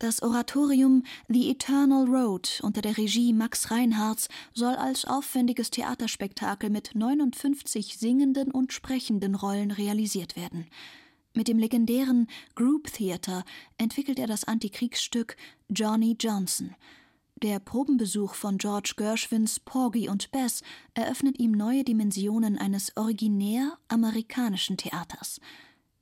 Das 0.00 0.22
Oratorium 0.22 1.04
The 1.28 1.50
Eternal 1.50 2.06
Road 2.06 2.60
unter 2.62 2.80
der 2.80 2.96
Regie 2.96 3.34
Max 3.34 3.70
Reinhardts 3.70 4.28
soll 4.54 4.74
als 4.74 5.04
aufwendiges 5.04 5.70
Theaterspektakel 5.70 6.70
mit 6.70 6.94
59 6.94 7.98
singenden 7.98 8.50
und 8.50 8.72
sprechenden 8.72 9.34
Rollen 9.34 9.70
realisiert 9.70 10.36
werden. 10.36 10.66
Mit 11.34 11.48
dem 11.48 11.58
legendären 11.58 12.28
Group 12.54 12.92
Theater 12.92 13.44
entwickelt 13.76 14.18
er 14.18 14.26
das 14.26 14.44
Antikriegsstück 14.44 15.36
Johnny 15.68 16.16
Johnson. 16.18 16.74
Der 17.42 17.58
Probenbesuch 17.58 18.34
von 18.34 18.58
George 18.58 18.92
Gershwins 18.98 19.60
Porgy 19.60 20.10
und 20.10 20.30
Bess 20.30 20.62
eröffnet 20.92 21.38
ihm 21.38 21.52
neue 21.52 21.84
Dimensionen 21.84 22.58
eines 22.58 22.94
originär 22.98 23.78
amerikanischen 23.88 24.76
Theaters. 24.76 25.40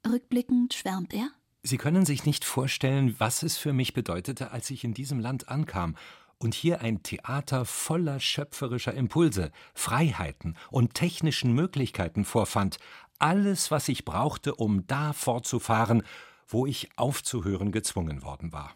Rückblickend 0.05 0.75
schwärmt 0.75 1.15
er 1.15 1.31
Sie 1.63 1.77
können 1.77 2.05
sich 2.05 2.25
nicht 2.25 2.45
vorstellen, 2.45 3.15
was 3.19 3.45
es 3.45 3.57
für 3.57 3.73
mich 3.73 3.95
bedeutete, 3.95 4.51
als 4.51 4.71
ich 4.71 4.83
in 4.83 4.95
diesem 4.95 5.21
Land 5.21 5.49
ankam 5.49 5.97
und 6.39 6.55
hier 6.55 6.81
ein 6.81 7.05
Theater 7.05 7.65
voller 7.65 8.19
schöpferischer 8.19 8.95
Impulse, 8.95 9.53
Freiheiten 9.75 10.57
und 10.71 10.95
technischen 10.95 11.53
Möglichkeiten 11.53 12.25
vorfand, 12.25 12.79
alles, 13.21 13.71
was 13.71 13.89
ich 13.89 14.05
brauchte, 14.05 14.57
um 14.57 14.89
da 14.89 15.13
fortzufahren, 15.13 16.03
wo 16.49 16.67
ich 16.67 16.89
aufzuhören 16.97 17.71
gezwungen 17.71 18.23
worden 18.23 18.53
war. 18.53 18.75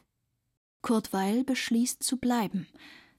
Kurt 0.83 1.13
Weil 1.13 1.45
beschließt 1.45 2.03
zu 2.03 2.17
bleiben. 2.17 2.67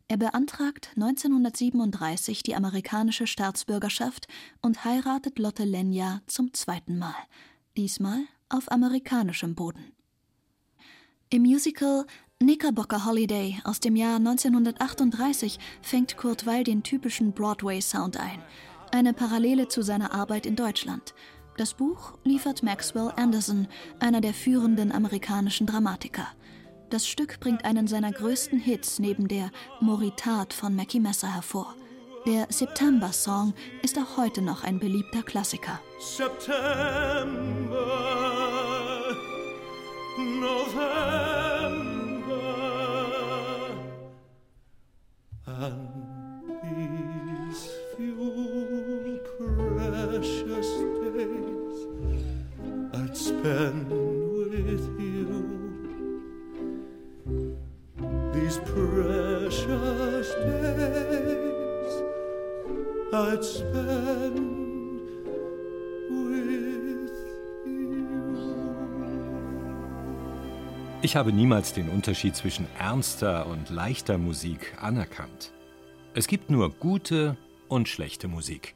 Er 0.09 0.17
beantragt 0.17 0.91
1937 0.95 2.43
die 2.43 2.55
amerikanische 2.55 3.25
Staatsbürgerschaft 3.25 4.27
und 4.61 4.83
heiratet 4.83 5.39
Lotte 5.39 5.63
Lenja 5.63 6.21
zum 6.27 6.53
zweiten 6.53 6.99
Mal. 6.99 7.15
Diesmal 7.77 8.19
auf 8.49 8.69
amerikanischem 8.69 9.55
Boden. 9.55 9.93
Im 11.29 11.43
Musical 11.43 12.05
Knickerbocker 12.39 13.05
Holiday 13.05 13.59
aus 13.63 13.79
dem 13.79 13.95
Jahr 13.95 14.17
1938 14.17 15.57
fängt 15.81 16.17
Kurt 16.17 16.45
Weil 16.45 16.65
den 16.65 16.83
typischen 16.83 17.31
Broadway-Sound 17.31 18.17
ein, 18.17 18.43
eine 18.91 19.13
Parallele 19.13 19.69
zu 19.69 19.81
seiner 19.81 20.13
Arbeit 20.13 20.45
in 20.45 20.57
Deutschland. 20.57 21.15
Das 21.55 21.73
Buch 21.73 22.13
liefert 22.25 22.61
Maxwell 22.61 23.13
Anderson, 23.15 23.67
einer 23.99 24.19
der 24.19 24.33
führenden 24.33 24.91
amerikanischen 24.91 25.65
Dramatiker. 25.65 26.27
Das 26.93 27.07
Stück 27.07 27.39
bringt 27.39 27.65
einen 27.65 27.87
seiner 27.87 28.11
größten 28.11 28.59
Hits 28.59 28.99
neben 28.99 29.27
der 29.27 29.49
Moritat 29.79 30.53
von 30.53 30.75
Mackie 30.75 30.99
Messer 30.99 31.33
hervor. 31.33 31.73
Der 32.27 32.45
September-Song 32.51 33.55
ist 33.81 33.97
auch 33.97 34.15
heute 34.15 34.43
noch 34.43 34.63
ein 34.63 34.77
beliebter 34.77 35.23
Klassiker. 35.23 35.79
September, 35.99 36.53
November, 40.19 40.83
and 45.47 45.92
I'd 63.13 63.43
spend 63.43 64.63
Ich 71.03 71.17
habe 71.17 71.33
niemals 71.33 71.73
den 71.73 71.89
Unterschied 71.89 72.33
zwischen 72.33 72.65
ernster 72.79 73.47
und 73.47 73.69
leichter 73.69 74.17
Musik 74.17 74.73
anerkannt. 74.81 75.51
Es 76.13 76.27
gibt 76.27 76.49
nur 76.49 76.69
gute 76.69 77.35
und 77.67 77.89
schlechte 77.89 78.29
Musik. 78.29 78.73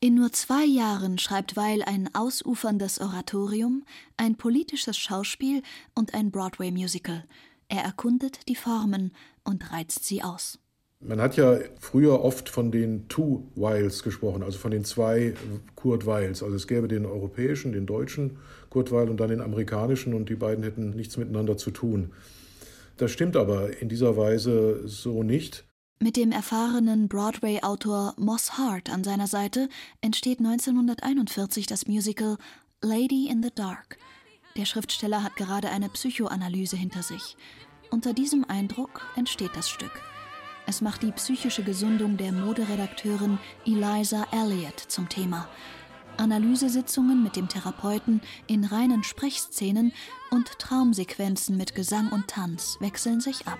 In 0.00 0.16
nur 0.16 0.32
zwei 0.32 0.64
Jahren 0.64 1.18
schreibt 1.18 1.54
Weil 1.54 1.84
ein 1.84 2.12
ausuferndes 2.12 3.00
Oratorium, 3.00 3.84
ein 4.16 4.34
politisches 4.34 4.98
Schauspiel 4.98 5.62
und 5.94 6.12
ein 6.12 6.32
Broadway-Musical. 6.32 7.24
Er 7.68 7.82
erkundet 7.82 8.48
die 8.48 8.56
Formen 8.56 9.12
und 9.44 9.70
reizt 9.70 10.04
sie 10.04 10.24
aus. 10.24 10.58
Man 11.00 11.20
hat 11.20 11.36
ja 11.36 11.58
früher 11.78 12.24
oft 12.24 12.48
von 12.48 12.70
den 12.70 13.06
Two 13.08 13.44
Wiles 13.54 14.02
gesprochen, 14.02 14.42
also 14.42 14.58
von 14.58 14.70
den 14.70 14.84
zwei 14.84 15.34
Kurt 15.74 16.06
Weils. 16.06 16.42
Also 16.42 16.56
es 16.56 16.66
gäbe 16.66 16.88
den 16.88 17.04
europäischen, 17.04 17.72
den 17.72 17.86
deutschen 17.86 18.38
Kurt 18.70 18.90
Weil 18.90 19.10
und 19.10 19.18
dann 19.18 19.28
den 19.28 19.42
amerikanischen 19.42 20.14
und 20.14 20.28
die 20.28 20.34
beiden 20.36 20.64
hätten 20.64 20.90
nichts 20.90 21.16
miteinander 21.16 21.56
zu 21.56 21.70
tun. 21.70 22.12
Das 22.96 23.10
stimmt 23.10 23.36
aber 23.36 23.80
in 23.80 23.90
dieser 23.90 24.16
Weise 24.16 24.88
so 24.88 25.22
nicht. 25.22 25.64
Mit 25.98 26.16
dem 26.16 26.32
erfahrenen 26.32 27.08
Broadway-Autor 27.08 28.14
Moss 28.16 28.58
Hart 28.58 28.90
an 28.90 29.04
seiner 29.04 29.26
Seite 29.26 29.68
entsteht 30.00 30.38
1941 30.38 31.66
das 31.66 31.86
Musical 31.86 32.36
Lady 32.82 33.28
in 33.30 33.42
the 33.42 33.50
Dark. 33.54 33.98
Der 34.56 34.64
Schriftsteller 34.64 35.22
hat 35.22 35.36
gerade 35.36 35.68
eine 35.68 35.90
Psychoanalyse 35.90 36.76
hinter 36.76 37.02
sich. 37.02 37.36
Unter 37.90 38.14
diesem 38.14 38.44
Eindruck 38.44 39.02
entsteht 39.16 39.50
das 39.54 39.68
Stück. 39.68 39.92
Es 40.68 40.80
macht 40.80 41.04
die 41.04 41.12
psychische 41.12 41.62
Gesundung 41.62 42.16
der 42.16 42.32
Moderedakteurin 42.32 43.38
Eliza 43.64 44.26
Elliott 44.32 44.80
zum 44.80 45.08
Thema. 45.08 45.48
Analysesitzungen 46.16 47.22
mit 47.22 47.36
dem 47.36 47.48
Therapeuten 47.48 48.20
in 48.48 48.64
reinen 48.64 49.04
Sprechszenen 49.04 49.92
und 50.30 50.58
Traumsequenzen 50.58 51.56
mit 51.56 51.76
Gesang 51.76 52.10
und 52.10 52.26
Tanz 52.26 52.78
wechseln 52.80 53.20
sich 53.20 53.46
ab. 53.46 53.58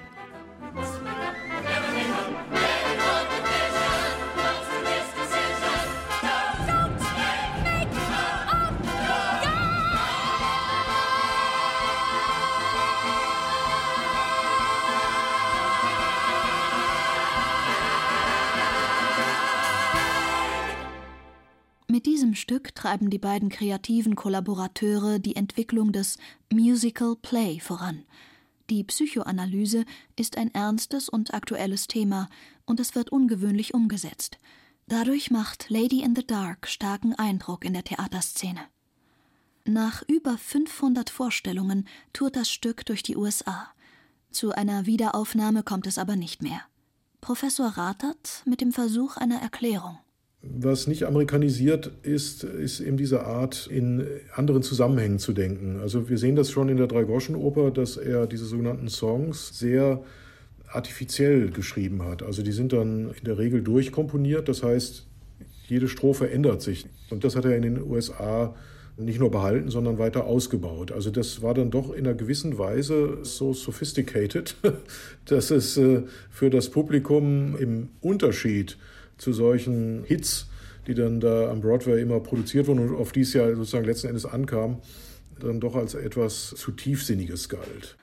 Stück 22.49 22.77
treiben 22.77 23.11
die 23.11 23.19
beiden 23.19 23.49
kreativen 23.49 24.15
Kollaborateure 24.15 25.19
die 25.19 25.35
Entwicklung 25.35 25.91
des 25.91 26.17
Musical 26.53 27.17
Play 27.21 27.59
voran. 27.59 28.05
Die 28.71 28.85
Psychoanalyse 28.85 29.85
ist 30.15 30.39
ein 30.39 30.55
ernstes 30.55 31.09
und 31.09 31.35
aktuelles 31.35 31.89
Thema 31.89 32.29
und 32.65 32.79
es 32.79 32.95
wird 32.95 33.11
ungewöhnlich 33.11 33.75
umgesetzt. 33.75 34.39
Dadurch 34.87 35.33
macht 35.33 35.71
Lady 35.71 36.05
in 36.05 36.15
the 36.15 36.25
Dark 36.25 36.69
starken 36.69 37.15
Eindruck 37.15 37.65
in 37.65 37.73
der 37.73 37.83
Theaterszene. 37.83 38.61
Nach 39.65 40.05
über 40.07 40.39
500 40.39 41.11
Vorstellungen 41.11 41.89
tourt 42.13 42.37
das 42.37 42.49
Stück 42.49 42.87
durch 42.87 43.03
die 43.03 43.17
USA. 43.17 43.71
Zu 44.31 44.53
einer 44.53 44.87
Wiederaufnahme 44.87 45.65
kommt 45.65 45.89
es 45.89 45.99
aber 45.99 46.15
nicht 46.15 46.45
mehr. 46.45 46.61
Professor 47.21 47.71
Rathert 47.71 48.45
mit 48.45 48.61
dem 48.61 48.71
Versuch 48.71 49.17
einer 49.17 49.43
Erklärung. 49.43 49.99
Was 50.55 50.87
nicht 50.87 51.05
amerikanisiert 51.05 51.91
ist, 52.03 52.45
ist 52.45 52.81
eben 52.81 52.97
diese 52.97 53.25
Art, 53.25 53.67
in 53.67 54.07
anderen 54.35 54.63
Zusammenhängen 54.63 55.19
zu 55.19 55.33
denken. 55.33 55.81
Also 55.81 56.09
wir 56.09 56.19
sehen 56.19 56.37
das 56.37 56.51
schon 56.51 56.69
in 56.69 56.77
der 56.77 56.87
Dreigroschenoper, 56.87 57.71
dass 57.71 57.97
er 57.97 58.27
diese 58.27 58.45
sogenannten 58.45 58.89
Songs 58.89 59.59
sehr 59.59 60.03
artifiziell 60.69 61.51
geschrieben 61.51 62.03
hat. 62.05 62.23
Also 62.23 62.43
die 62.43 62.53
sind 62.53 62.73
dann 62.73 63.11
in 63.11 63.25
der 63.25 63.39
Regel 63.39 63.63
durchkomponiert, 63.63 64.49
das 64.49 64.63
heißt, 64.63 65.07
jede 65.69 65.89
Strophe 65.89 66.31
ändert 66.31 66.63
sich. 66.63 66.87
Und 67.11 67.25
das 67.25 67.37
hat 67.37 67.45
er 67.45 67.57
in 67.57 67.63
den 67.63 67.83
USA 67.83 68.55
nicht 68.99 69.21
nur 69.21 69.31
behalten, 69.31 69.71
sondern 69.71 69.99
weiter 69.99 70.25
ausgebaut. 70.25 70.91
Also 70.91 71.11
das 71.11 71.43
war 71.43 71.55
dann 71.55 71.71
doch 71.71 71.93
in 71.93 72.07
einer 72.07 72.15
gewissen 72.15 72.59
Weise 72.59 73.19
so 73.23 73.53
sophisticated, 73.53 74.57
dass 75.27 75.51
es 75.51 75.77
äh, 75.77 76.03
für 76.31 76.51
das 76.51 76.71
Publikum 76.71 77.57
im 77.59 77.91
Unterschied 78.01 78.79
zu 79.19 79.33
solchen 79.33 80.05
Hits, 80.05 80.47
die 80.87 80.95
dann 80.95 81.21
da 81.21 81.51
am 81.51 81.61
Broadway 81.61 82.01
immer 82.01 82.21
produziert 82.21 82.67
wurden 82.67 82.89
und 82.89 82.95
auf 82.95 83.13
die 83.13 83.23
es 83.23 83.33
ja 83.33 83.49
sozusagen 83.55 83.87
letzten 83.87 84.09
Endes 84.09 84.27
ankam, 84.27 84.81
dann 85.41 85.61
doch 85.61 85.75
als 85.75 85.95
etwas 85.95 86.55
zu 86.57 86.73
tiefsinniges 86.73 87.49
galt. 87.49 87.97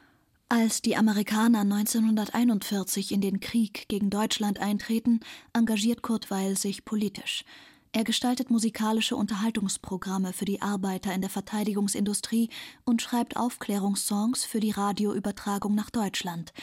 Als 0.50 0.82
die 0.82 0.96
Amerikaner 0.96 1.62
1941 1.62 3.12
in 3.12 3.22
den 3.22 3.40
Krieg 3.40 3.88
gegen 3.88 4.10
Deutschland 4.10 4.60
eintreten, 4.60 5.22
engagiert 5.54 6.04
Kurt 6.04 6.30
Weil 6.30 6.58
sich 6.58 6.86
politisch. 6.86 7.44
Er 7.92 8.04
gestaltet 8.04 8.50
musikalische 8.50 9.16
Unterhaltungsprogramme 9.16 10.34
für 10.34 10.46
die 10.46 10.62
Arbeiter 10.62 11.14
in 11.14 11.22
der 11.22 11.30
Verteidigungsindustrie 11.30 12.50
und 12.86 13.02
schreibt 13.02 13.38
Aufklärungssongs 13.38 14.46
für 14.46 14.60
die 14.60 14.72
Radioübertragung 14.72 15.76
nach 15.76 15.90
Deutschland 15.90 16.54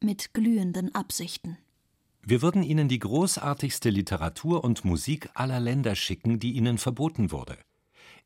mit 0.00 0.32
glühenden 0.32 0.94
Absichten. 0.94 1.58
Wir 2.28 2.42
würden 2.42 2.64
Ihnen 2.64 2.88
die 2.88 2.98
großartigste 2.98 3.88
Literatur 3.88 4.64
und 4.64 4.84
Musik 4.84 5.30
aller 5.34 5.60
Länder 5.60 5.94
schicken, 5.94 6.40
die 6.40 6.54
Ihnen 6.54 6.76
verboten 6.76 7.30
wurde. 7.30 7.56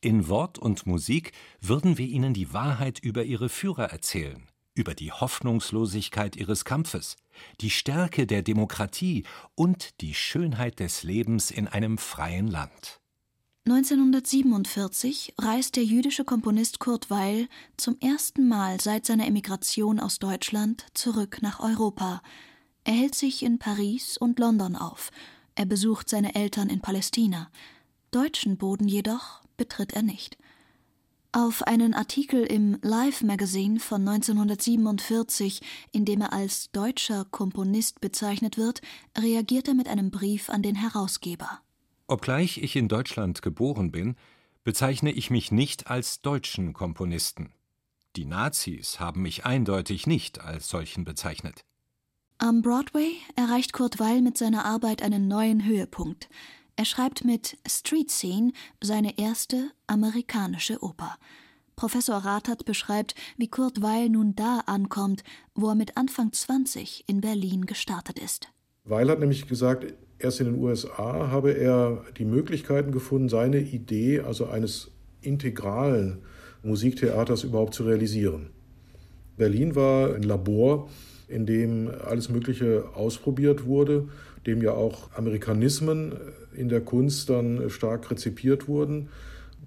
In 0.00 0.26
Wort 0.28 0.58
und 0.58 0.86
Musik 0.86 1.32
würden 1.60 1.98
wir 1.98 2.06
Ihnen 2.06 2.32
die 2.32 2.54
Wahrheit 2.54 2.98
über 2.98 3.24
Ihre 3.24 3.50
Führer 3.50 3.90
erzählen, 3.90 4.48
über 4.74 4.94
die 4.94 5.12
Hoffnungslosigkeit 5.12 6.34
Ihres 6.34 6.64
Kampfes, 6.64 7.16
die 7.60 7.68
Stärke 7.68 8.26
der 8.26 8.40
Demokratie 8.40 9.24
und 9.54 10.00
die 10.00 10.14
Schönheit 10.14 10.80
des 10.80 11.02
Lebens 11.02 11.50
in 11.50 11.68
einem 11.68 11.98
freien 11.98 12.46
Land. 12.46 13.00
1947 13.66 15.34
reist 15.36 15.76
der 15.76 15.84
jüdische 15.84 16.24
Komponist 16.24 16.78
Kurt 16.78 17.10
Weil 17.10 17.50
zum 17.76 17.98
ersten 18.00 18.48
Mal 18.48 18.80
seit 18.80 19.04
seiner 19.04 19.26
Emigration 19.26 20.00
aus 20.00 20.18
Deutschland 20.18 20.86
zurück 20.94 21.40
nach 21.42 21.60
Europa– 21.60 22.22
er 22.90 22.96
hält 22.96 23.14
sich 23.14 23.44
in 23.44 23.60
Paris 23.60 24.16
und 24.16 24.40
London 24.40 24.74
auf. 24.74 25.12
Er 25.54 25.64
besucht 25.64 26.08
seine 26.08 26.34
Eltern 26.34 26.68
in 26.68 26.80
Palästina. 26.80 27.48
Deutschen 28.10 28.56
Boden 28.56 28.88
jedoch 28.88 29.42
betritt 29.56 29.92
er 29.92 30.02
nicht. 30.02 30.36
Auf 31.30 31.62
einen 31.62 31.94
Artikel 31.94 32.42
im 32.42 32.78
Life 32.82 33.24
Magazine 33.24 33.78
von 33.78 34.08
1947, 34.08 35.60
in 35.92 36.04
dem 36.04 36.20
er 36.20 36.32
als 36.32 36.72
deutscher 36.72 37.24
Komponist 37.26 38.00
bezeichnet 38.00 38.58
wird, 38.58 38.80
reagiert 39.16 39.68
er 39.68 39.74
mit 39.74 39.86
einem 39.86 40.10
Brief 40.10 40.50
an 40.50 40.62
den 40.62 40.74
Herausgeber. 40.74 41.60
Obgleich 42.08 42.58
ich 42.58 42.74
in 42.74 42.88
Deutschland 42.88 43.40
geboren 43.40 43.92
bin, 43.92 44.16
bezeichne 44.64 45.12
ich 45.12 45.30
mich 45.30 45.52
nicht 45.52 45.86
als 45.86 46.22
deutschen 46.22 46.72
Komponisten. 46.72 47.52
Die 48.16 48.24
Nazis 48.24 48.98
haben 48.98 49.22
mich 49.22 49.46
eindeutig 49.46 50.08
nicht 50.08 50.40
als 50.40 50.68
solchen 50.68 51.04
bezeichnet. 51.04 51.64
Am 52.42 52.62
Broadway 52.62 53.16
erreicht 53.36 53.74
Kurt 53.74 54.00
Weil 54.00 54.22
mit 54.22 54.38
seiner 54.38 54.64
Arbeit 54.64 55.02
einen 55.02 55.28
neuen 55.28 55.66
Höhepunkt. 55.66 56.30
Er 56.74 56.86
schreibt 56.86 57.22
mit 57.22 57.58
Street 57.68 58.10
Scene 58.10 58.52
seine 58.82 59.18
erste 59.18 59.72
amerikanische 59.86 60.82
Oper. 60.82 61.16
Professor 61.76 62.16
Rathert 62.16 62.64
beschreibt, 62.64 63.14
wie 63.36 63.48
Kurt 63.48 63.82
Weil 63.82 64.08
nun 64.08 64.36
da 64.36 64.60
ankommt, 64.64 65.22
wo 65.54 65.68
er 65.68 65.74
mit 65.74 65.98
Anfang 65.98 66.32
20 66.32 67.04
in 67.06 67.20
Berlin 67.20 67.66
gestartet 67.66 68.18
ist. 68.18 68.48
Weil 68.84 69.10
hat 69.10 69.20
nämlich 69.20 69.46
gesagt, 69.46 69.92
erst 70.18 70.40
in 70.40 70.46
den 70.46 70.62
USA 70.62 71.28
habe 71.28 71.52
er 71.52 72.06
die 72.16 72.24
Möglichkeiten 72.24 72.90
gefunden, 72.90 73.28
seine 73.28 73.60
Idee, 73.60 74.20
also 74.20 74.46
eines 74.46 74.90
integralen 75.20 76.22
Musiktheaters 76.62 77.44
überhaupt 77.44 77.74
zu 77.74 77.82
realisieren. 77.82 78.48
Berlin 79.36 79.74
war 79.74 80.14
ein 80.14 80.22
Labor, 80.22 80.88
in 81.30 81.46
dem 81.46 81.90
alles 82.04 82.28
Mögliche 82.28 82.84
ausprobiert 82.94 83.64
wurde, 83.64 84.08
dem 84.46 84.62
ja 84.62 84.72
auch 84.72 85.10
Amerikanismen 85.14 86.12
in 86.54 86.68
der 86.68 86.80
Kunst 86.80 87.30
dann 87.30 87.70
stark 87.70 88.10
rezipiert 88.10 88.68
wurden. 88.68 89.08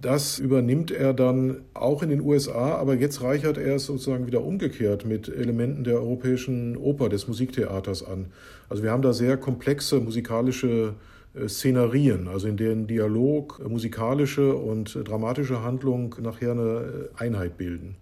Das 0.01 0.37
übernimmt 0.37 0.91
er 0.91 1.13
dann 1.13 1.61
auch 1.73 2.03
in 2.03 2.09
den 2.09 2.19
USA, 2.19 2.75
aber 2.75 2.95
jetzt 2.95 3.21
reichert 3.21 3.57
er 3.57 3.75
es 3.75 3.85
sozusagen 3.85 4.27
wieder 4.27 4.43
umgekehrt 4.43 5.05
mit 5.05 5.29
Elementen 5.29 5.85
der 5.85 5.95
europäischen 5.95 6.75
Oper, 6.75 7.07
des 7.07 7.29
Musiktheaters 7.29 8.05
an. 8.05 8.25
Also 8.67 8.83
wir 8.83 8.91
haben 8.91 9.01
da 9.01 9.13
sehr 9.13 9.37
komplexe 9.37 10.01
musikalische 10.01 10.95
äh, 11.35 11.47
Szenarien, 11.47 12.27
also 12.27 12.49
in 12.49 12.57
denen 12.57 12.85
Dialog, 12.85 13.65
musikalische 13.65 14.53
und 14.53 14.99
dramatische 15.07 15.63
Handlung 15.63 16.15
nachher 16.21 16.51
eine 16.51 17.09
Einheit 17.15 17.57
bilden. 17.57 17.95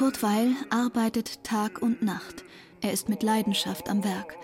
Kurt 0.00 0.22
Weil 0.22 0.54
arbeitet 0.70 1.44
Tag 1.44 1.82
und 1.82 2.02
Nacht. 2.02 2.44
Er 2.80 2.92
ist 2.92 3.08
mit 3.08 3.22
Leidenschaft 3.22 3.88
am 3.88 4.02
Werk. 4.02 4.36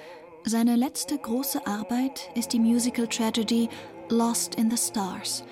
Seine 0.44 0.76
letzte 0.76 1.16
große 1.16 1.66
Arbeit 1.66 2.30
ist 2.34 2.52
die 2.52 2.60
Musical 2.60 3.06
Tragedy 3.08 3.68
Lost 4.08 4.54
in 4.54 4.70
the 4.70 4.76
Stars. 4.76 5.42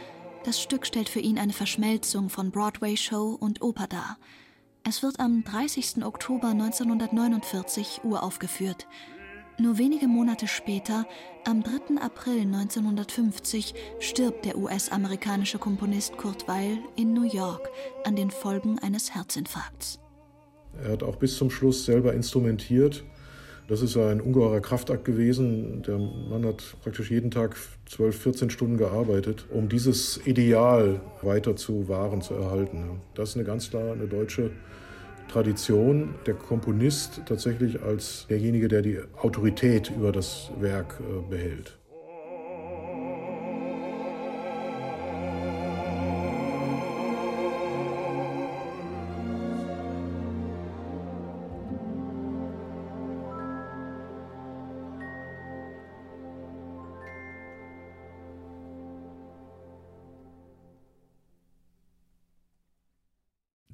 Das 0.45 0.61
Stück 0.61 0.87
stellt 0.87 1.09
für 1.09 1.19
ihn 1.19 1.39
eine 1.39 1.53
Verschmelzung 1.53 2.29
von 2.29 2.53
Broadway-Show 2.53 3.37
und 3.41 3.63
Oper 3.63 3.89
dar. 3.89 4.17
Es 4.85 5.03
wird 5.03 5.19
am 5.19 5.43
30. 5.43 6.05
Oktober 6.05 6.49
1949 6.49 8.03
uraufgeführt. 8.05 8.87
Nur 9.59 9.79
wenige 9.79 10.07
Monate 10.07 10.47
später, 10.47 11.05
am 11.45 11.65
3. 11.65 12.01
April 12.01 12.43
1950, 12.43 13.75
stirbt 13.99 14.45
der 14.45 14.57
US-amerikanische 14.57 15.59
Komponist 15.59 16.17
Kurt 16.17 16.47
Weil 16.47 16.79
in 16.95 17.13
New 17.13 17.29
York 17.29 17.69
an 18.05 18.15
den 18.15 18.31
Folgen 18.31 18.79
eines 18.79 19.17
Herzinfarkts. 19.17 19.99
Er 20.81 20.93
hat 20.93 21.03
auch 21.03 21.17
bis 21.17 21.37
zum 21.37 21.51
Schluss 21.51 21.85
selber 21.85 22.15
instrumentiert. 22.15 23.05
Das 23.67 23.81
ist 23.81 23.97
ein 23.97 24.21
ungeheurer 24.21 24.61
Kraftakt 24.61 25.07
gewesen. 25.07 25.83
Der 25.83 25.97
Mann 25.97 26.45
hat 26.45 26.77
praktisch 26.83 27.11
jeden 27.11 27.31
Tag 27.31 27.57
12, 27.87 28.17
14 28.17 28.51
Stunden 28.51 28.77
gearbeitet, 28.77 29.47
um 29.51 29.71
dieses 29.71 30.21
Ideal 30.27 31.01
weiter 31.23 31.57
zu 31.57 31.89
wahren, 31.89 32.21
zu 32.21 32.35
erhalten. 32.35 33.01
Das 33.15 33.31
ist 33.31 33.37
eine 33.37 33.45
ganz 33.45 33.71
klar 33.71 33.93
eine 33.93 34.07
deutsche 34.07 34.51
Tradition, 35.29 36.15
der 36.27 36.35
Komponist 36.35 37.23
tatsächlich 37.25 37.83
als 37.83 38.27
derjenige, 38.29 38.69
der 38.69 38.83
die 38.83 38.99
Autorität 39.17 39.91
über 39.91 40.13
das 40.13 40.51
Werk 40.61 41.01
äh, 41.01 41.31
behält. 41.31 41.79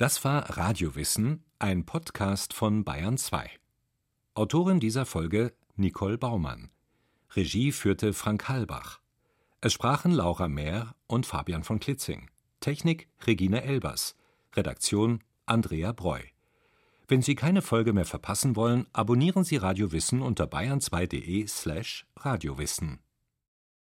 Das 0.00 0.24
war 0.24 0.56
Radiowissen, 0.56 1.44
ein 1.58 1.84
Podcast 1.84 2.54
von 2.54 2.84
Bayern 2.84 3.18
2. 3.18 3.50
Autorin 4.32 4.80
dieser 4.80 5.04
Folge 5.04 5.52
Nicole 5.76 6.16
Baumann. 6.16 6.70
Regie 7.36 7.70
führte 7.70 8.14
Frank 8.14 8.48
Halbach. 8.48 9.00
Es 9.60 9.74
sprachen 9.74 10.12
Laura 10.12 10.48
Mehr 10.48 10.94
und 11.06 11.26
Fabian 11.26 11.64
von 11.64 11.80
Klitzing. 11.80 12.30
Technik 12.60 13.08
Regine 13.26 13.62
Elbers. 13.62 14.16
Redaktion 14.54 15.22
Andrea 15.44 15.92
Breu. 15.92 16.22
Wenn 17.06 17.20
Sie 17.20 17.34
keine 17.34 17.60
Folge 17.60 17.92
mehr 17.92 18.06
verpassen 18.06 18.56
wollen, 18.56 18.86
abonnieren 18.94 19.44
Sie 19.44 19.58
Radiowissen 19.58 20.22
unter 20.22 20.46
bayern2.de 20.46 21.46
slash 21.46 22.06
radiowissen. 22.16 23.00